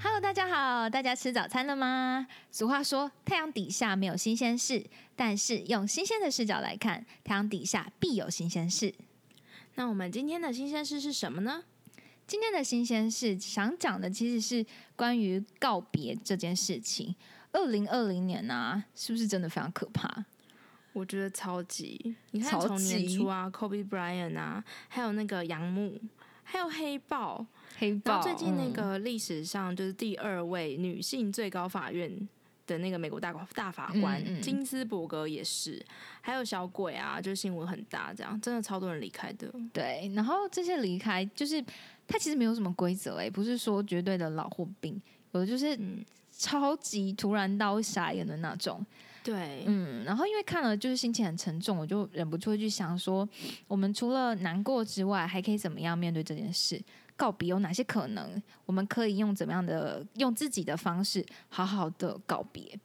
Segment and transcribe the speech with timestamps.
[0.00, 2.28] Hello，大家好，大家吃早餐了吗？
[2.52, 4.86] 俗话说，太阳底下没有新鲜事，
[5.16, 8.94] 但是用新鲜的视角来看，太阳底下必有新鲜事。
[9.74, 11.64] 那我们今天的新鲜事是什么呢？
[12.28, 14.64] 今天的新鲜事想讲的其实是
[14.94, 17.16] 关于告别这件事情。
[17.50, 20.24] 二零二零年啊，是不是真的非常可怕？
[20.92, 26.00] 我觉得超级，你看从年初啊，Kobe Bryant 啊，还有那个杨牧，
[26.50, 27.44] 还有黑豹，
[27.76, 32.10] 黑豹最近那嗯个历史上就是第二位女性最高法院
[32.66, 35.84] 的那个美国大大法官、嗯嗯金斯伯格也是，
[36.22, 39.52] 还有小鬼啊，就是新闻很大，这样真的超多人离开的。
[39.74, 41.62] 对，然后这些离开，就是
[42.06, 44.98] 他其实没有什么规则，哎，不是说绝对的老或病，
[45.32, 48.82] 有的就是嗯，超级突然到会傻眼的那种。
[49.28, 53.28] 对，嗯，然后因为看了就是心情很沉重，我就忍不住去想说，
[53.66, 56.80] 我们除了难过之外，还可以怎么样面对这件事？
[57.14, 58.42] 告别有哪些可能？
[58.64, 62.78] 我们可以用怎么样的用自己的方式，好好的告别？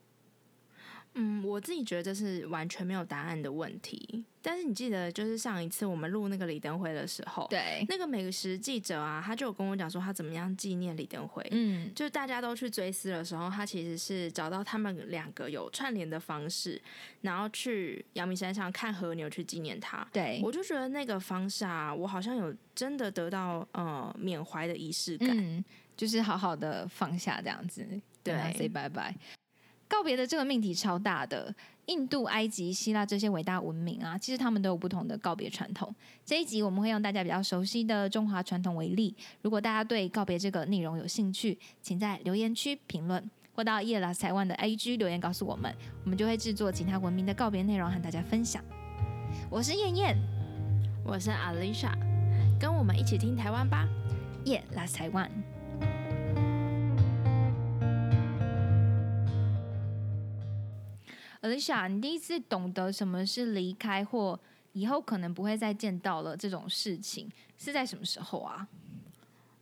[1.16, 4.24] 嗯，我自己觉得这是完全没有答案的问题。
[4.42, 11.42] 但是你记得，就是上一次我们录那个李登辉的时候，对，那个美食记者啊，他就有跟我讲说他怎么样纪念李登辉。
[11.52, 16.82] 嗯，就是大家都去追思的时候，他其实是找到他们两个有串联的方式，
[17.22, 20.06] 然后去阳明山上看和牛去纪念他。
[20.12, 25.30] 对，我就觉得那个方式啊，我好像有真的得到呃缅怀的仪式感。
[25.32, 25.64] 嗯，
[25.96, 27.88] 就是好好的放下这样子，
[28.22, 29.16] 对 say 拜拜。
[29.94, 31.54] 告别的这个命题超大的，
[31.86, 35.94] 印度、埃及、希腊这些伟大文明啊，其实他们都有不同的告别传统。
[36.26, 39.16] 这一集我们会用大家比较熟悉的中华传统为例。
[39.44, 45.72] 如果大家对告别这个内容有兴趣，请在留言区评论，或到叶拉台湾的 IG 留言告诉我们，
[46.04, 48.64] 我们就会制作其他文明的告别内容和大家分享。
[49.48, 50.18] 我是燕燕，
[51.06, 51.94] 我是 Alicia，
[52.60, 53.88] 跟我们一起听台湾吧。
[54.44, 55.30] 叶拉台湾。
[61.44, 64.40] Alicia，你第一次懂得什么是离开或
[64.72, 68.66] 以后可能不会再见到了这种事情，是在什么时候啊？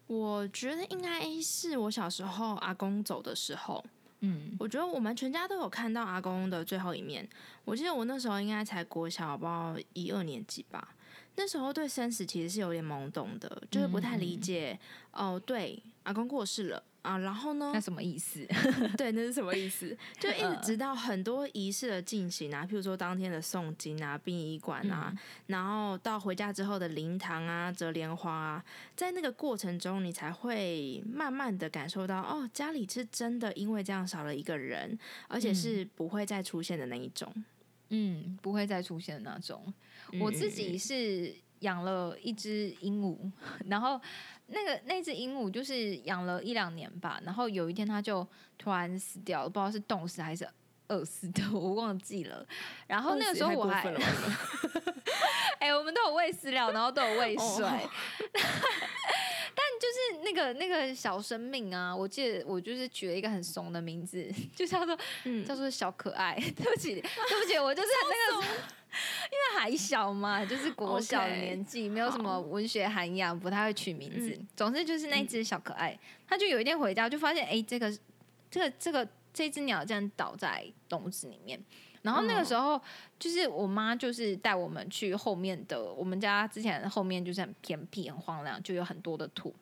[0.05, 3.83] 我觉得应该是我小时候阿公走的时候，
[4.19, 7.27] 嗯，我觉得我们全家都有看到阿公的最后一面。
[7.65, 10.95] 我记得我那时候应该才国小，不知道一二年级吧。
[11.35, 14.77] 那时候对生死其实是有点懵懂的，就是不太理解。
[15.13, 17.79] 哦，对，阿公过世了啊，然后呢那？
[17.79, 18.45] 什么意思？
[18.97, 19.97] 对，那是什么意思？
[20.19, 25.13] 就一直直到很多仪式的进行啊，譬如说当天的诵经啊、殡仪馆啊，
[25.47, 34.97] 然后到回家之后的灵堂啊、折莲花啊，在那个过程中，你才会慢慢的感受到，哦，家里是真的因为这样少了一个人，
[35.27, 37.33] 而且是不会再出现的那一种。
[37.89, 39.61] 嗯，不会再出现的那种。
[39.67, 43.17] 嗯我自己是养了一只鹦鹉，
[43.67, 43.99] 然后
[44.47, 48.27] 那个那只鹦鹉就是养了一两年吧，然后有一天它就
[48.57, 50.47] 突然死掉了，不知道是冻死还是
[50.89, 52.45] 饿死的，我忘记了。
[52.85, 53.83] 然后那个时候我还
[55.59, 57.89] 哎、我们都有喂饲料，然后都有喂水，哦。
[59.53, 65.45] 但就是那个那个小生命啊，我记得我就是取了一个很怂的名字，就叫做嗯。
[65.45, 66.35] 叫做小可爱。
[66.35, 68.47] 对不起，对不起，我就是那个，
[69.31, 74.29] 因为还小嘛，就是国小年纪，没有什么文学涵养，不太会取名字。
[74.31, 75.97] 嗯总之就是那只小可爱，
[76.27, 77.91] 他就有一天回家就发现，哎，这个
[78.49, 81.59] 这个这个这只鸟竟然倒在笼子里面。
[82.03, 82.81] 然后那个时候，
[83.19, 89.53] 就是我妈就是带我们去后面的，我们家之前后面就是很偏僻、很荒凉，就有很多的土。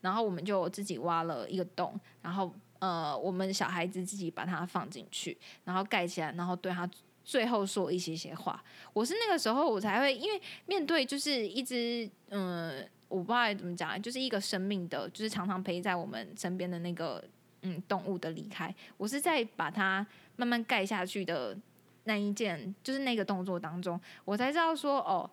[0.00, 6.88] 然后我们就自己挖了一个洞，然后呃，我们小孩子自己把它放进去，然后盖起来，然后对它
[7.24, 8.62] 最后说一些些话。
[8.92, 17.22] 我是那个时候我才会，因为面对就是一只嗯、我不知道怎么讲，就是一个生命的，就是常常陪在我们身边的那个
[17.62, 20.06] 嗯动物的离开，我是在把它
[20.36, 21.56] 慢慢盖下去的
[22.04, 25.30] 那一件，就是那个动作当中，我才知道说哦，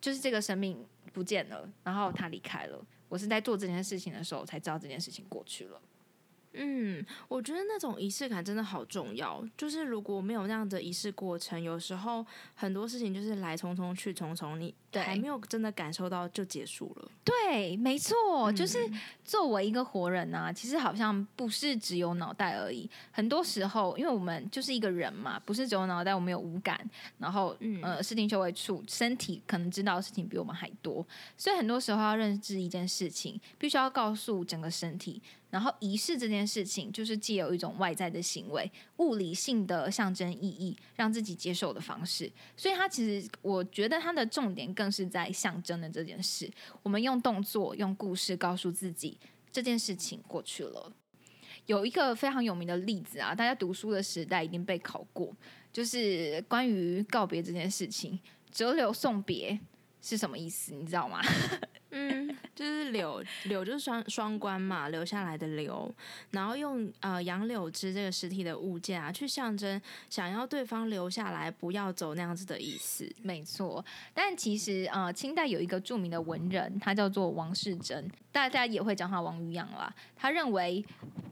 [0.00, 2.84] 就是这个生命不见了，然后它离开了。
[3.08, 5.80] 我是在做这件事情的时候才知道这件事情过去了。
[6.54, 9.44] 嗯，我觉得那种仪式感真的好重要。
[9.56, 12.24] 就是如果没有那样的仪式过程，有时候
[12.54, 17.08] 很多事情就是来匆匆去匆匆，你还没有真的感受到就结束了。
[17.24, 18.78] 对，没错，就是
[19.24, 22.88] 作为一个活人啊，其实好像不是只有脑袋而已。
[23.10, 26.78] 很多时候，因为我们就是一个人嘛，不是只有脑袋，我们有五感，
[27.18, 31.04] 然后、嗯呃，视听嗅味触，身体可能知道的事情比我们还多，
[31.36, 35.20] 所以很多时候要认知一件事情，必须要告诉整个身体。
[35.54, 42.28] 然后仪式这件事情，就是借由一种外在的行为，物理性的象征意义，让自己接受的方式。
[42.56, 46.50] 所以它其实，我觉得它的重点更是在象征的这件事。
[46.82, 49.16] 我们用动作、用故事告诉自己，
[49.52, 50.92] 这件事情过去了。
[51.66, 55.32] 有一个非常有名的例子啊，大家读书的时代一定被考过，
[55.72, 58.18] 就是关于告别这件事情，
[58.50, 59.56] 折柳送别
[60.02, 60.74] 是什么意思？
[60.74, 61.22] 你知道吗？
[61.96, 65.88] 嗯， 就是柳柳就是双双关嘛，留下来的留，
[66.32, 69.80] 然后用呃杨柳枝这个实体的物件啊，去象征
[70.10, 73.08] 想要对方留下来，不要走那样子的意思。
[73.22, 79.94] 没错，但其实呃，清代有一个著名的文人，他叫做王世贞，大家也会叫他王渔洋啦。
[80.16, 80.84] 他认为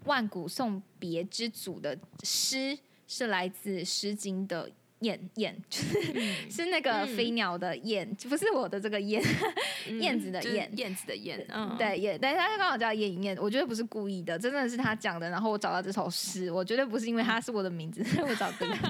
[0.05, 2.79] 万古送别之祖的诗
[3.09, 4.71] 是来自《诗经》的。
[5.03, 6.01] 燕燕 就是
[6.51, 9.23] 是那个飞鸟的燕，不是我的这个 燕，
[10.01, 18.75] 燕子的燕，燕子的燕，嗯，对，燕，但是他刚好叫燕燕，我觉得不是故意的，真的是他讲的，然后我找到这首诗，我绝对不是因为他是我的名字，我找这个。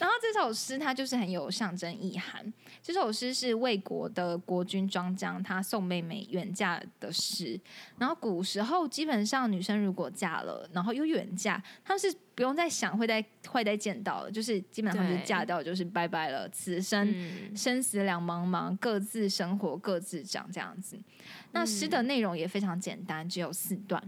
[0.00, 2.52] 然后这首诗它就是很有象征意涵。
[2.82, 7.60] 这首诗是魏国的国君庄姜他送妹妹远嫁的诗。
[7.98, 20.98] 然后古时候基本上女生如果嫁了，然后又远嫁，他们是不用再想会再会再见到了，就是基本上就嫁掉就是拜拜了，此生生死两茫茫，各自生活各自长这样子。
[21.52, 24.02] 那诗的内容也非常简单，只有四段。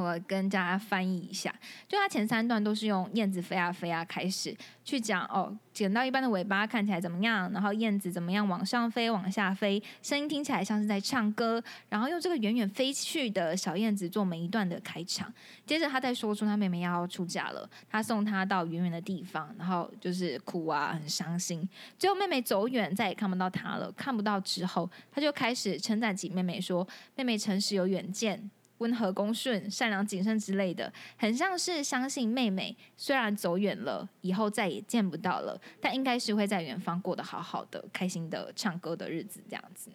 [0.00, 1.54] 我跟大家翻译一下，
[1.86, 15.32] 就它前三段都是用燕子飞啊飞啊开始去讲哦，剪到一半的尾巴看起来怎么样，然后燕子怎么样往上飞往下飞，声音听起来像是在唱歌，然后用这个远远飞去的小燕子做每一段的开场，
[15.66, 21.68] 接着他再说出他妹妹要出嫁了，他送她到远远的地方，然后就是哭啊很伤心，
[21.98, 26.86] 最后妹妹走远再也看不到他了，看不到之后，他就开始称赞起妹妹说，
[27.16, 28.50] 妹妹诚实有远见。
[28.80, 39.90] 温和恭顺、善良谨慎之类的，很像是相信妹妹虽然走远了，以后再也见不到了，但应该是会在远方过得好好的、开心的唱歌的日子这样子。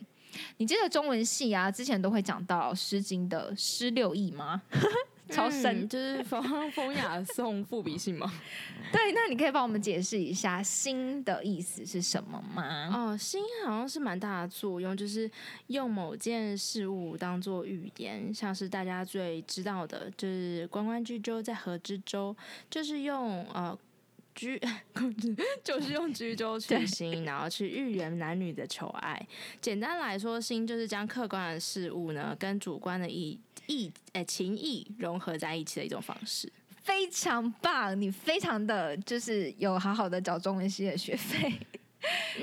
[0.58, 4.62] 你记得中文系啊，之前都会讲到《诗经》的诗六意吗？
[5.30, 8.32] 超神，就是 风风雅颂赋比兴吗？
[8.92, 12.90] 对，那你可以帮我们解释一下“兴”的意思是什么吗？
[12.94, 15.30] 哦，“兴”好像是蛮大的作用，就是
[15.68, 22.36] 用某件事物当做语言，像是大家最知道的，就是“关关雎鸠，在河之洲”，
[22.70, 23.78] 就是用呃。
[24.36, 24.62] 居
[25.64, 29.28] 就是用居州去心，然后去预言男女的求爱。
[29.62, 36.52] 简单来说，心就是将客观的事物呢，跟主观的意意诶情意融合在一起的一种方式。
[36.84, 41.52] 非常棒，你非常的就是有好好的找中文系的学费。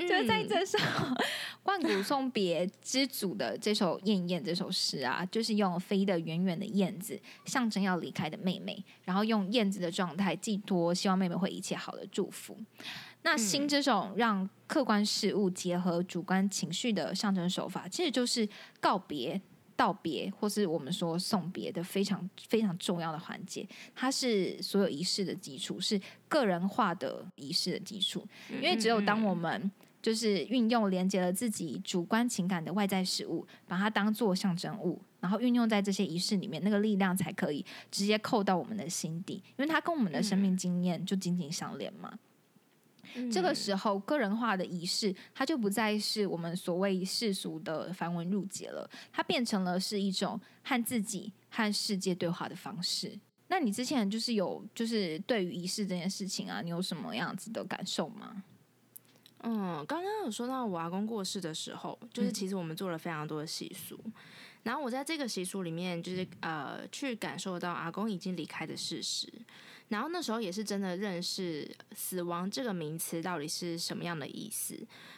[0.07, 0.77] 就在这首
[1.63, 12.57] 《万古送别之主》的这首《燕燕》这首诗啊，就是用飞得远远的燕子，象征要离开的妹妹，然后用燕子的状态寄托，希望妹妹会一切好的祝福。
[13.21, 18.47] 那新这种让客观事物结合主观情绪的象征手法，其实就是
[18.79, 19.41] 告别。
[19.75, 28.27] 道别，或是我们说送别的非常非常重要的环节，它是所有仪式的基础，是个人化的仪式的基础。
[28.49, 29.71] 因为只有当我们
[30.01, 42.13] 就是运用连接了自己主观情感的外在事物，把它当做象征物，然后运用在这些仪式里面，那个力量才可以直接扣到我们的心底，因为它跟我们的生命经验就紧紧相连嘛。
[43.31, 53.19] 这个时候，个人化的仪式，它就不再是我们所谓世俗的繁文缛节了，它变成了是一种和自己和世界对话的方式。
[53.47, 58.43] 那你之前就是有，就是对于仪式这件事情啊，你有什么样子的感受吗？
[59.45, 63.99] 嗯，刚刚有说到我阿公过世的时候，就是其实我们做了非常多的习俗。
[64.63, 69.31] 然后我在这个习俗里面，就是呃，去感受到阿公已经离开的事实。
[69.89, 74.75] 然后那时候也是真的认识死亡这个名词到底是什么样的意思。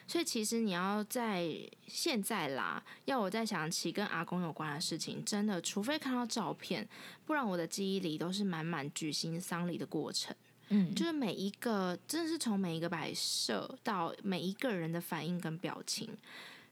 [0.07, 1.47] 所以其实你要在
[1.87, 6.87] 现在啦，要我再想起跟阿公有关的事情，真的，除非看到照片，
[7.25, 10.35] 不然我的记忆里都是满满举行丧礼的过程。
[10.69, 16.09] 嗯，就是每一个，真的是从每一个摆设到每一个人的反应跟表情。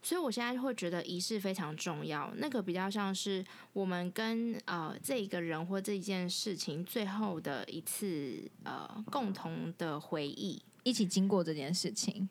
[0.04, 2.32] 所以，我现在会觉得仪式非常重要。
[2.36, 12.28] 那个比较像是我们跟呃这一个人或这一件事情最后的一次呃共同的回忆，一起经过这件事情。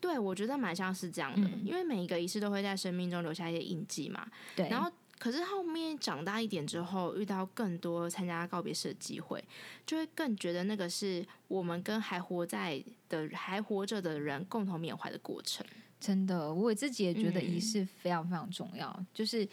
[0.00, 4.24] 对，我觉得蛮像是这样的，因为每一个仪式都会在生命中留下一些印记嘛。
[4.54, 4.68] 对。
[4.68, 9.44] 然后，可是后面长大一点之后，遇到更多参加告别式的机会，
[9.84, 15.66] 就会更觉得那个是我们跟还活在的、还活着的人共同缅怀的过程。
[16.00, 19.04] 真的，我自己也觉得仪式非常非常重要。
[19.12, 19.46] 就是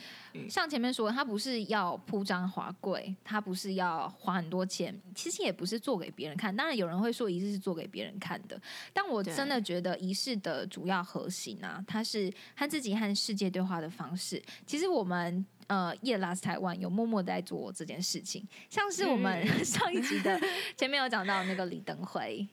[0.50, 6.56] 像前面说，它不是要铺张华贵，它不是要花很多钱，其实也不是做给别人看。
[6.56, 8.62] 当然，有人会说仪式是做给别人看的，
[8.94, 14.42] 但我真的觉得仪式的主要核心啊，它是和自己和世界对话的方式。
[14.68, 20.40] 其实我们呃，夜 last 台湾有默默在做这件事情，像是我们 上一集的
[20.78, 22.48] 前面有讲到那个李登辉，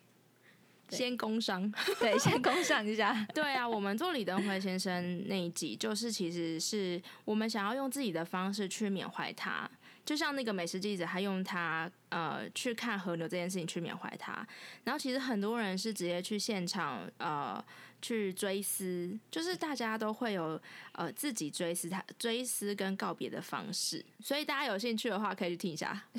[0.96, 3.26] 先工商， 对，先工商一下。
[3.34, 9.68] 对啊，我们做李登辉先生那一集，就是其实是我们想要用自己的方式去缅怀他。
[10.04, 14.44] 就像那个美食记者，他用他呃去看河流这件事情去缅怀他，
[14.82, 17.64] 然后其实很多人是直接去现场呃
[18.00, 26.02] 去追思，就是大家都会有呃自己追思他追思跟告别的方式，所以大家有兴趣的话可以去听一下。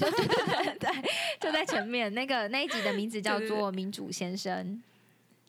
[1.41, 2.12] 对在前面。
[2.15, 4.81] 那个那一集的名字叫做《民主先生》，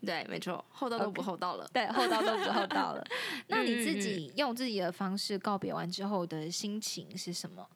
[0.07, 3.05] 对，没错，厚道都不厚道了，对，厚道都不厚道了。
[3.49, 7.67] 那你自己用自己的方式告别完之后的心情是什么？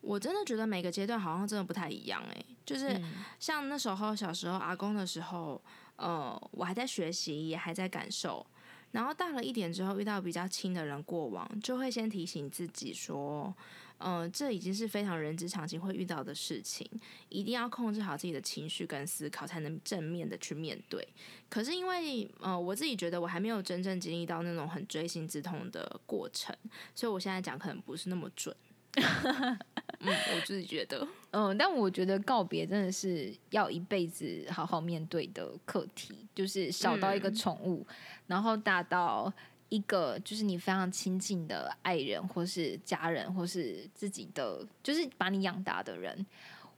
[0.00, 2.98] 我真的觉得每个阶段好像真的不太一样哎，就是
[3.38, 5.60] 像那时候小时候阿公的时候，
[5.96, 8.44] 呃，我还在学习，也还在感受，
[8.92, 13.54] 然后大了一点之后，遇到比较亲的人过往，就会先提醒自己说，
[14.02, 16.88] 嗯，这已经是非常人之常情会遇到的事情，
[17.28, 21.06] 一定要控制好自己的情绪跟思考，才能正面的去面对。
[21.48, 26.56] 可是因为呃，我自己觉得我还没有真正经历到那种很锥心之痛的过程，
[26.94, 28.54] 所以我现在讲可能不是那么准。
[28.96, 29.58] 嗯，
[30.00, 37.86] 我自己觉得， 嗯，但我觉得告别真的是要一辈子好好面对的课题，就是小到一个宠物，
[38.26, 39.32] 然后大到
[39.70, 46.26] 一个就是你非常亲近的爱人，或是家人，或是自己的，就是把你养大的人。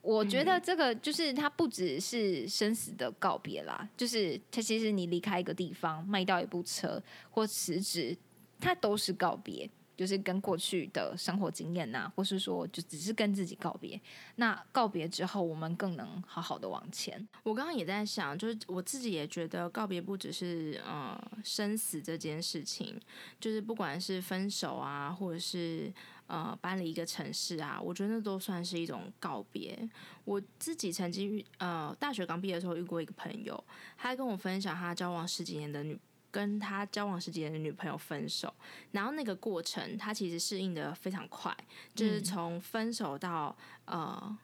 [0.01, 8.17] 我觉得这个就是它不只是生死的告别啦，就是它其实你离开一个地方，卖掉一部车或辞职，
[8.61, 9.71] 它都是告别。
[9.97, 14.01] 就是跟过去的生活经验呐，或是说就只是跟自己告别。
[14.37, 17.27] 那告别之后，我们更能好好的往前。
[17.43, 22.99] 我刚刚也在想，就是我自己也觉得告别不只是呃生死这件事情，
[23.39, 25.93] 就是不管是分手啊，或者是
[26.27, 29.89] 呃搬离一个城市啊，我觉得那都算是一种告别。
[30.25, 33.63] 我自己曾经遇呃大学刚毕业的时候遇过一个朋友，
[33.97, 35.99] 他跟我分享他交往十几年的女。
[36.33, 38.53] 跟他交往十几年的女朋友分手，
[38.93, 41.55] 然后那个过程他其实适应的非常快，
[41.95, 44.39] 就是从分手到呃，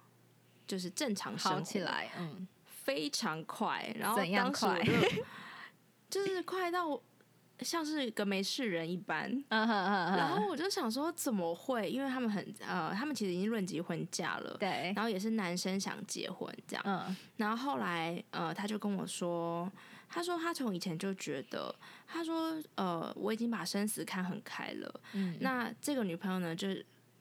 [0.67, 3.91] 就是正常生起来，嗯，非常快。
[3.99, 4.93] 然后当时我就
[6.25, 7.01] 就是快到
[7.61, 10.47] 像是个没事人一般，然后。
[10.47, 11.91] 我就想说怎么会？
[11.91, 19.73] 因为他们很呃，他们其实已经论及婚嫁了，对，然后也是男生想结婚这样，嗯，然后后来呃，他就跟我说。
[20.09, 21.75] 他说他从以前就觉得，
[22.07, 25.01] 他说呃我已经把生死看很开了。
[25.13, 26.69] 嗯，那这个女朋友呢，就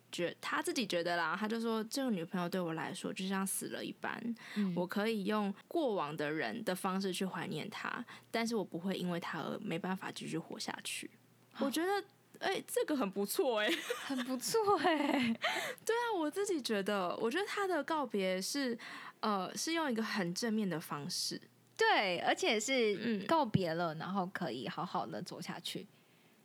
[0.10, 4.36] 觉他自己觉得啦，他就说这个女朋友对我来说就像死了一般，
[4.74, 11.12] 我可以用过往的人的方式去怀念她，但是我不会因为她而没办法继续活下去。
[11.60, 12.04] 我觉得
[12.40, 13.70] 哎，这个很不错哎，
[14.08, 15.38] 很不错哎。
[15.84, 18.78] 对啊，我自己觉得，我觉得他的告别是
[19.20, 21.42] 呃是用一个很正面的方式。
[21.78, 25.86] 对，而且是告别了，然后可以好好的走下去。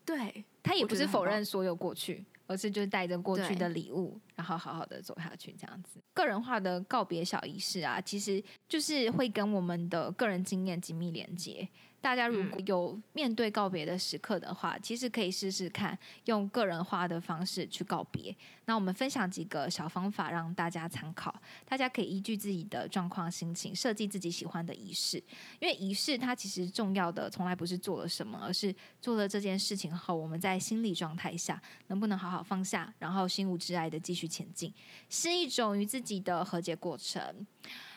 [0.04, 6.00] 对他也不是否认所有过去，而是就是带着过去的礼物，然后好好的走下去，这样子。
[6.12, 11.68] 个人化的告别小仪式啊，其实就是会跟我们的个人经验紧密连接。
[12.02, 18.36] 大家如果有面对告别的时刻的话，其实可以试试看用个人化的方式去告别。
[18.64, 21.32] 那我们分享几个小方法让大家参考，
[21.64, 25.16] 大家可以依据自己的状况、心情设计自己喜欢的仪式。
[25.60, 34.74] 因为仪式它其实重要的从来不是做了什么，而是做了这件事情后，我们在心理状态下能不能好好放下，然后心无挚爱的继续前进，
[35.08, 37.46] 是一种与自己的和解过程。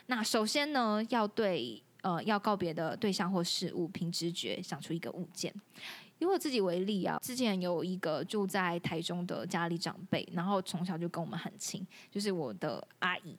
[0.06, 1.82] 那首先呢，要对。
[2.06, 5.52] 呃，要告别的对象或事物，凭直觉想出一个物件。
[6.20, 13.36] 以我自己为例啊，之前有一个住在台中的家里长辈，然后从小就跟我们很亲，就是我的阿姨。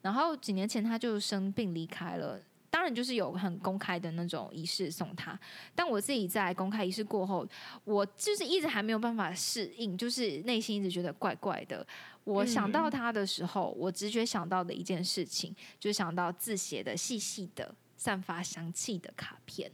[0.00, 5.38] 然后几年前他就生病离开了，当然就是有很公开的那种仪式送他。
[5.72, 7.46] 但我自己在公开仪式过后，
[7.84, 11.86] 我就是一直还没有办法适应，就是内心一直觉得怪怪的。
[12.24, 17.72] 我想到他的时候，我直觉想到的一件事情，就是想到字写的细细的。
[18.02, 19.70] 散发香气的卡片，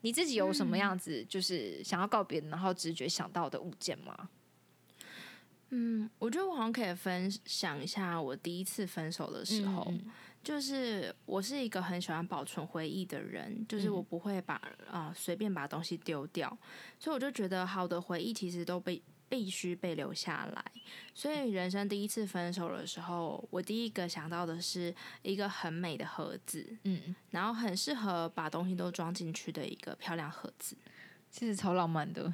[0.00, 4.28] 你自己有什么样子就是想要告别，然后直觉想到的物件吗？
[5.68, 9.94] 嗯，我觉得我好像可以分享一下我第一次分手的时候，
[10.42, 16.58] 就是我是一个很喜欢保存回忆的人，就是我不会把啊随便把东西丢掉，
[16.98, 19.00] 所以我就觉得好的回忆其实都被。
[19.28, 20.64] 必须被留下来，
[21.14, 30.76] 所以人生第一次分手的时候，我第一个想到的是一个很美的盒子，嗯，然后很适合把东西都装进去的一个漂亮盒子，
[31.30, 32.32] 其实超浪漫的，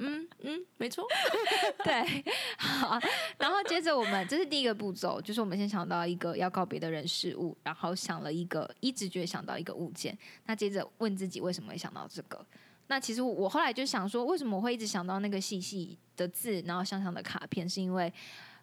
[0.00, 1.06] 嗯，嗯，没错。
[1.84, 2.24] 对，
[2.58, 2.98] 好，
[3.38, 12.44] 然后接着我们这是第一个步骤，就是我们先想到一个要告别的人事物，然后想了一个一直觉想到一个物件，那接着问自己为什么会想到这个。
[12.88, 18.12] 那其实我后来就想说，为什么我会一直想到那个细细的字，然后香香的卡片，是因为。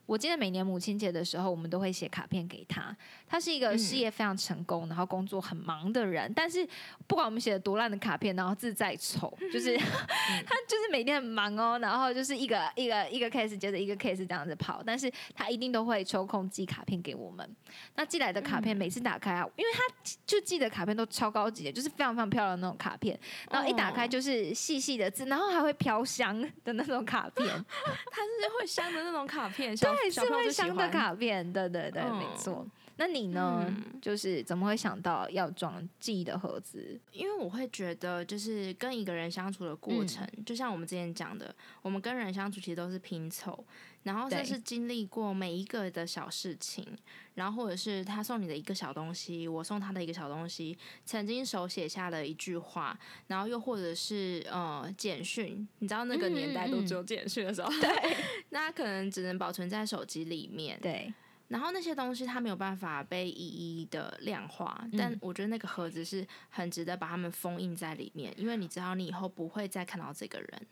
[0.05, 2.95] 我记得每年母亲节的时候，我们都会写卡片给他。
[3.27, 6.31] 他是一个事业非常成功，然后工作很忙的人。
[6.35, 6.67] 但是
[7.07, 9.75] 不管我们写的多烂的卡片，然后字再丑， 就是
[10.45, 14.83] 他就是每天很忙哦，然后就是一个一个一个 case 接着一个 case 这样子跑。
[14.85, 17.55] 但是他一定都会抽空寄卡片给我们。
[17.95, 19.81] 那寄来的卡片每次打开啊，因为他
[20.25, 23.19] 就寄的卡片都超高级的，就是非常非常漂亮的那种卡片。
[23.49, 27.47] 然后一打开就是细细的字，然后还会飘香的那种卡片。
[28.11, 29.75] 他是会香的那种卡片。
[30.01, 32.65] 对，是会香的卡片，对对对，没错。
[32.97, 33.73] 那你呢？
[34.01, 36.99] 就是怎么会想到要装记忆的盒子？
[37.11, 43.65] 因为我会觉得，就是跟一个人相处的过程，就像我们之前讲的，我们跟人相处其实都是拼凑，
[44.03, 46.85] 然后就是经历过每一个的小事情，
[47.33, 52.97] 然后或者是他送你的一个小东西，我送他的一个小东西，曾经手写下的一句话，
[53.27, 58.15] 然后又或者是呃简讯，你知道那个年代都只有简讯的时候，对，
[58.51, 61.13] 那可能只能保存在手机里面，对。
[61.47, 63.47] 然后那些东西它没有办法被一
[63.81, 70.67] 一的量化，但我觉得那个盒子是很值得把它们封印在里面，因为你知道你以后不会再看到这个人。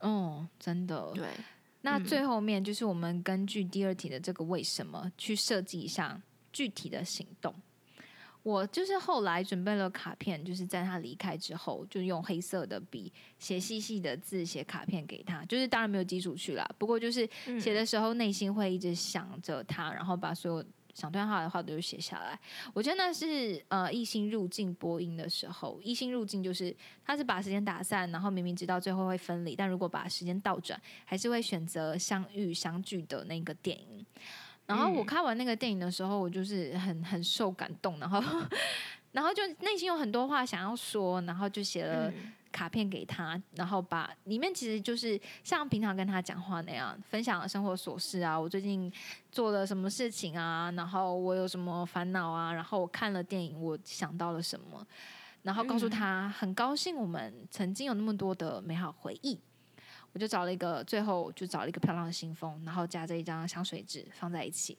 [0.00, 1.10] 哦，真的。
[1.14, 1.28] 对。
[1.80, 6.20] 那最后面就是我们根据第二题的这个为什么去设计一下
[6.52, 7.52] 具体的行动。
[8.42, 15.44] 我就是后来准备了卡片，就是在他离开之后，就用黑色的笔写细细的字，写卡片给他。
[15.44, 17.28] 就是当然没有寄出去啦，不过就是
[17.60, 22.38] 写的时候内心会一直想着他，然后把所有想对他的话都写下来。
[22.74, 34.04] 我觉得那是呃一心入境播音的时候，一心入境就是他是把时间打散，然后明明知道最后会分离，但如果把时间倒转，还是会选择相遇相聚的那个电影。
[34.66, 38.22] 然后我看完那个电影的时候，我就是很很受感动，然后
[39.12, 42.10] 然后就内心有很多话想要说，然后就写了
[42.50, 48.90] 卡片给他，然后把里面其实就是像平常跟他讲话那样，分享生活琐事啊，我最近
[49.30, 54.86] 做了什么事情啊，然后我有什么烦恼啊，然后我看了电影，我想到了什么，
[55.42, 59.38] 然后告诉他很高兴我们曾经有那么多的美好回忆。
[60.12, 64.76] 我就找了一个，最后就找了一个漂亮的信封，然后夹着一张香水纸放在一起。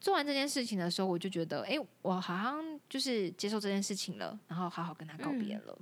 [0.00, 5.78] 做完这件事情的时候，我就觉得，哎，我好像就是接受这件事情了，然后好好跟他告别了。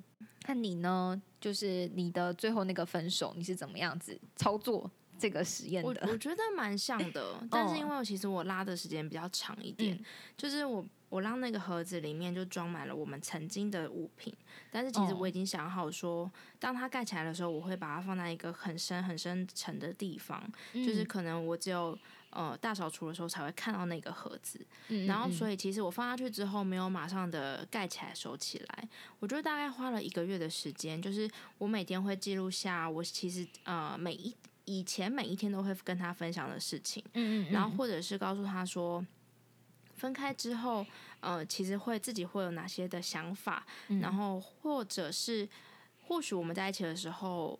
[0.46, 1.20] 那你呢？
[1.40, 5.88] 就是你的最后那个分手，你是怎么样子操作这个实验的？
[6.04, 9.96] 我我觉得蛮像的，但是因为其实我拉的时间比较长一点，
[10.36, 10.84] 就是我。
[11.08, 14.34] 我让那个盒子里面就装满了我们曾经的物品，
[14.70, 20.42] 但是其实我已经想好说，当它盖起来的时候，我会把它放在一个很深很深沉的地方，
[20.74, 21.98] 就是可能我只有
[22.30, 24.60] 呃大扫除的时候才会看到那个盒子。
[25.06, 34.34] 然后，所以其实我放下去之后，没有马上的盖起来收起来，我觉得大概花了一个月的时间，就是我每天会记录下我其实呃每一
[34.66, 39.04] 以前每一天都会跟他分享的事情，嗯嗯，然后或者是告诉他说。
[39.98, 40.86] 分开之后，
[41.20, 43.66] 呃，其实会自己会有哪些的想法，
[44.00, 45.46] 然后或者是
[46.06, 47.58] 或许我们在一起的时候，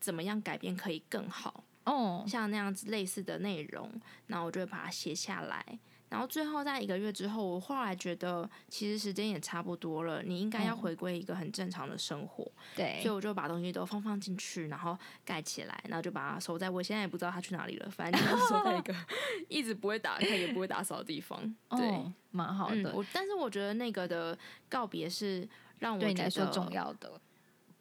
[0.00, 3.88] 怎么样改变可以更好哦，像那样子类似的内容，
[4.26, 5.78] 然后我就会把它写下来。
[6.14, 12.48] 然后最后在一个月之后，我后来觉得其实时间也差不多了，你应该要回归一个很正常的生活。
[12.76, 18.94] 对，所以我就把东西都放放进去，然后盖起来，然后就把它收在我现在也不知道它去哪里了，反正就是收在一个
[19.50, 21.52] 一直不会打开也不会打扫的地方。
[21.70, 22.94] 对，蛮好的。
[22.94, 25.48] 我但是我觉得那个的告别是
[25.80, 27.20] 让我对你来说重要的。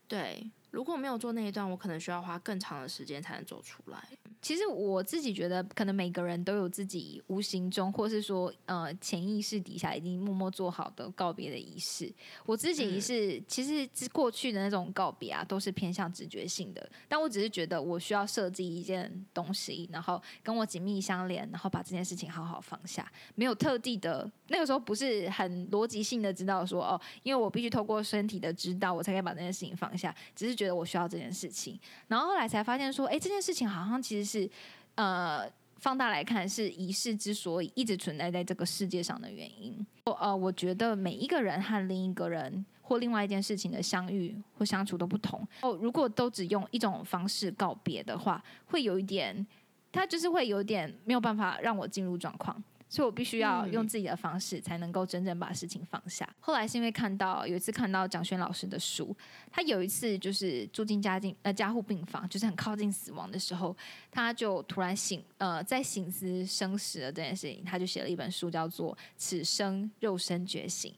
[0.08, 4.04] 对，如果没有做那一段，我可能需要花更长的时间才能走出来。
[4.44, 12.14] 其实我自己觉得，可能每个人都有自己无形中，或是说呃潜意识底下已经默默做好的告别的仪式。
[12.46, 16.92] 我自己是其实过去的那种告别啊，都是偏向直觉性的。
[17.08, 23.10] 但我只是觉得我需要设计一件东西，然后跟我紧密相连，然后把这件事情好好放下。
[23.36, 30.14] 没有特地的，那个时候不是很逻辑性的知道说哦，因为我必须透过身体的知道，我才可以把这件事情放下。
[30.36, 31.80] 只是觉得我需要这件事情，
[32.10, 34.33] 然后后来才发现说，哎，这件事情好像其实。
[34.34, 34.50] 是，
[34.96, 39.86] 呃，放大来看，是仪式之所以一直存在在这个世界上的原因。
[40.06, 45.48] 呃，我觉得每一个人和另一个人或另外一件事情的相遇或相处都不同。
[45.62, 49.46] 哦，如果都只用一种方式告别的话，会有一点，
[49.92, 52.62] 他就是会有点没有办法让我进入状况。
[52.94, 56.30] 所以我必须要用自己的方式才能够真正把事情放下。
[56.40, 59.16] 后来是因为看到有一次看到蒋轩老师的书，
[59.52, 63.76] 他有一次就是住进家境呃加护病房，就是很靠近死亡的时候，
[64.12, 70.92] 他就突然醒呃在醒思生死的这件事情，他就写了一本书叫做《此生肉身觉醒》，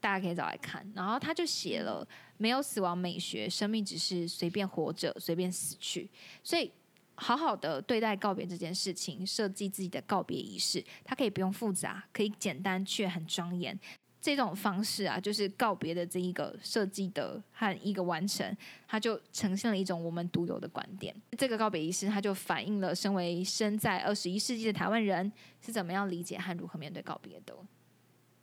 [0.00, 0.84] 大家可以找来看。
[0.96, 2.04] 然后他就写了
[2.38, 6.10] 没有死亡美学，生命只是随便活着，随便死去，
[6.42, 6.72] 所以。
[7.16, 13.78] 好好的对待告别这件事情，设计自己的告别仪式，它可以不用复杂，可以简单却很庄严。
[14.18, 18.56] 这种方式啊，就是告别的这一个设计的和一个完成，
[18.88, 21.14] 它就呈现了一种我们独有的观点。
[21.38, 25.30] 这个告别仪式，它就反映了身为生在二十一世纪的台湾人
[25.64, 27.54] 是怎么样理解和如何面对告别的。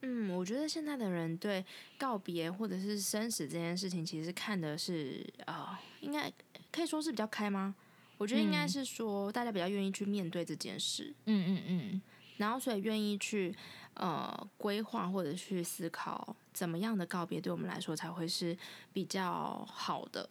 [0.04, 1.66] 嗯，我觉得现在的人对
[1.98, 6.32] 告别或者是生死这件事情，其实看的是啊，应该
[6.72, 7.76] 可以说是比较开吗？
[8.18, 12.02] 我觉得应该是说，大家比较愿意去面对这件事，嗯嗯嗯，
[12.38, 13.54] 然后所以愿意去
[13.96, 18.58] 呃规划或者去思考怎么样的告别对我们来说才会是
[18.94, 20.30] 比较好的，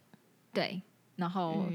[0.51, 0.81] 对，
[1.17, 1.65] 然后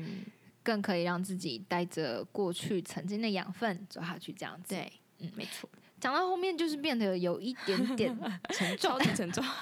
[0.62, 5.68] 更可以让自己带着过去曾经的养分走下去，这样子，对，嗯，没错。
[6.00, 8.18] 讲到后面就是变得有一点点
[8.50, 9.44] 沉重，超级沉重。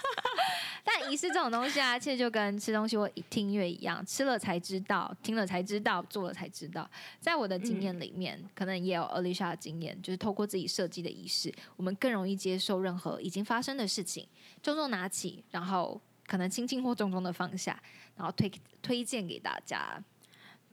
[0.84, 6.88] 但仪式这种东西啊，其实就跟吃东西或听音乐一样，吃了才知道，听了才知道，做了才知道。
[7.20, 14.28] 在我的经验里面，可能也有 Alicia 的经验，就是透过自己设计的仪式，我们更容易接受任何已经发生的事情，
[14.62, 17.82] 重重拿起，然后可能轻轻或重重的放下，
[18.16, 18.48] 然后推
[18.80, 20.00] 推荐给大家。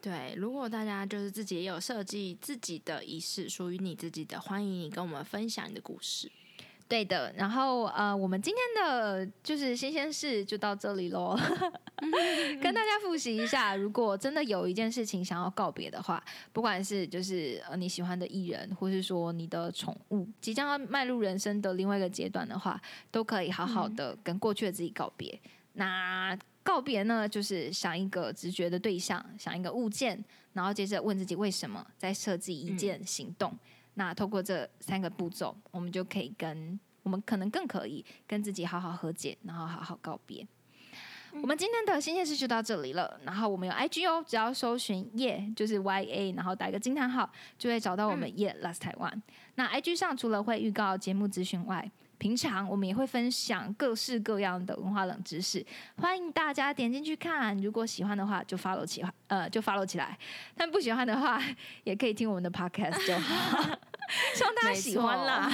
[0.04, 6.30] 对，如果大家就是自己也有设计自己的仪式，属于你自己的，欢迎你跟我们分享你的故事。
[6.90, 11.40] 对的，然后呃，我们今天的就是新鲜事就到这里喽，
[12.62, 25.40] 跟大家复习一下，如果真的有一件事情想要告别的话，不管是就是呃你喜欢的艺人，或是说你的宠物，即将要迈入人生的另外一个阶段的话，都可以好好的跟过去的自己告别。
[25.76, 30.24] 那告别呢，就是想一个直觉的对象，想一个物件，
[30.54, 33.54] 然后接着问自己为什么，再设计一件行动。
[33.96, 40.48] 那透过这三个步骤，我们就可以跟我们可能更可以跟自己好好和解，然后好好告别。
[41.42, 43.20] 我们今天的新鲜事就到这里了。
[43.24, 49.20] 然后我们有 IG 哦，只要搜寻耶，就是 Y A，然后打一个惊叹号，就会找到我们耶 Last Taiwan。
[49.56, 51.92] 那 IG 上除了会预告节目资讯外，
[52.24, 55.62] 平常我们也会分享各式各样的文化冷知识，
[55.98, 57.58] 欢迎大家点进去看。
[57.58, 60.18] 如果喜欢的话，就 follow 起，呃，就 follow 起来；
[60.56, 61.44] 但不喜欢的话，
[61.84, 63.60] 也可以听我们的 podcast 就好。
[64.34, 65.52] 希望大家喜欢啦。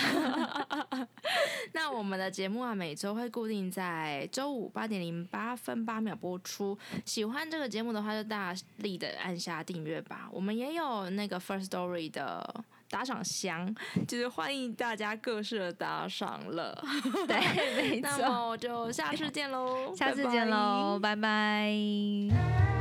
[1.73, 6.77] 那我们的节目啊，每周会固定在周五八点零八分八秒播出。
[7.03, 10.29] 喜欢这个节目的话，就大力的按下订阅吧。
[10.32, 13.73] 我们也有那个 First Story 的打赏箱，
[14.08, 16.84] 就是欢迎大家各式的打赏了。
[17.28, 17.38] 对，
[17.91, 18.10] 没错。
[18.19, 22.79] 那么就下次见喽， 下次见喽，拜拜。